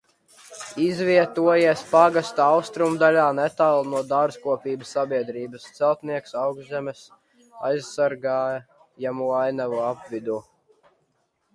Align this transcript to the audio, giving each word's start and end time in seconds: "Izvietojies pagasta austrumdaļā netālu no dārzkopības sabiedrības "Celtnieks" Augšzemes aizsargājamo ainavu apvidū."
"Izvietojies 0.83 1.81
pagasta 1.89 2.47
austrumdaļā 2.53 3.25
netālu 3.39 3.83
no 3.91 4.01
dārzkopības 4.13 4.93
sabiedrības 4.97 5.67
"Celtnieks" 5.81 6.33
Augšzemes 6.45 7.05
aizsargājamo 7.71 9.29
ainavu 9.43 9.85
apvidū." 9.91 10.41